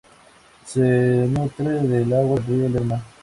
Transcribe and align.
Se 0.65 0.79
nutre 1.27 1.83
del 1.87 2.11
agua 2.11 2.39
del 2.39 2.43
río 2.45 2.69
Lerma. 2.69 3.03